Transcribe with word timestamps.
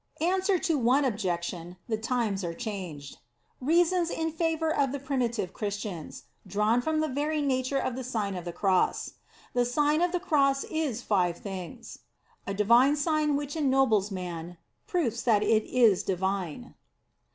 ANSWER 0.19 0.57
TO 0.57 0.79
ONE 0.79 1.05
OBJECTION, 1.05 1.77
THE 1.87 1.95
TIMES 1.97 2.43
ARE 2.43 2.55
CHANGED 2.55 3.17
REASONS 3.61 4.09
IN 4.09 4.31
FAVOR 4.31 4.73
OF 4.75 4.91
THE 4.91 4.99
PRIMITIVE 4.99 5.53
CHRISTIANS, 5.53 6.23
DRAWN 6.47 6.81
FROM 6.81 7.01
THE 7.01 7.07
VERY 7.07 7.39
NATURE 7.43 7.77
OF 7.77 7.95
THE 7.95 8.01
SlGN 8.01 8.35
OF 8.35 8.43
THE 8.43 8.51
CROSS 8.51 9.11
THE 9.53 9.61
SlGN 9.63 10.03
OF 10.03 10.11
THE 10.11 10.19
CROSS 10.19 10.63
IS 10.71 11.03
FIVE 11.03 11.37
THINGS 11.37 11.99
A 12.47 12.53
DIVINE 12.55 12.95
SIGN 12.95 13.35
WHICH 13.35 13.55
ENNOBLES 13.55 14.09
MAN 14.09 14.57
PROOFS 14.87 15.21
THAT 15.21 15.43
IT 15.43 15.65
IS 15.65 16.01
DIVINE. 16.01 16.73